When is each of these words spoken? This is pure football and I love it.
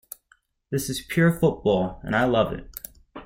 This 0.71 0.89
is 0.89 0.99
pure 1.01 1.31
football 1.31 1.99
and 2.03 2.15
I 2.15 2.25
love 2.25 2.51
it. 2.53 2.67